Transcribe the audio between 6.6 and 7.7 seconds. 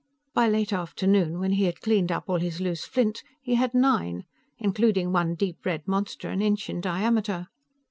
in diameter.